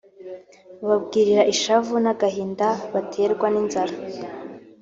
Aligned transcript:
Bababwirira 0.81 1.43
ishavu 1.53 1.93
n’agahinda 2.03 2.67
baterwa 2.93 3.45
n’inzara 3.53 3.95